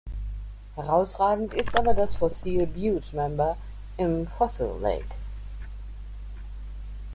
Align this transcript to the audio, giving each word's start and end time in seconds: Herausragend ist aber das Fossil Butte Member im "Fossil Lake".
Herausragend 0.73 1.53
ist 1.53 1.77
aber 1.77 1.93
das 1.93 2.15
Fossil 2.15 2.65
Butte 2.65 3.15
Member 3.15 3.55
im 3.97 4.25
"Fossil 4.27 4.75
Lake". 4.81 5.05